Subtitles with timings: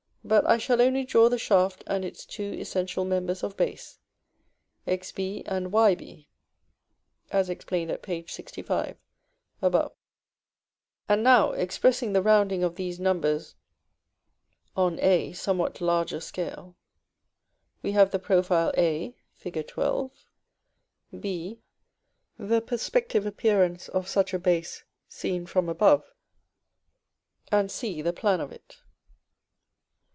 [0.23, 3.97] but I shall only draw the shaft and its two essential members of base,
[4.87, 6.27] Xb and Yb,
[7.31, 8.23] as explained at p.
[8.27, 8.97] 65,
[9.63, 9.91] above:
[11.09, 13.55] and now, expressing the rounding of these numbers
[14.77, 16.77] on a somewhat larger scale,
[17.81, 19.55] we have the profile a, Fig.
[19.71, 20.11] XII.;
[21.19, 21.61] b,
[22.37, 26.13] the perspective appearance of such a base seen from above;
[27.51, 28.77] and c, the plan of it.